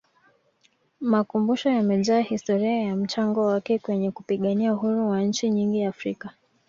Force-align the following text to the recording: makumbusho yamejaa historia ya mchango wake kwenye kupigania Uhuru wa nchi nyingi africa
makumbusho 0.99 1.69
yamejaa 1.69 2.19
historia 2.19 2.79
ya 2.79 2.95
mchango 2.95 3.45
wake 3.45 3.79
kwenye 3.79 4.11
kupigania 4.11 4.73
Uhuru 4.73 5.09
wa 5.09 5.21
nchi 5.21 5.49
nyingi 5.49 5.83
africa 5.85 6.29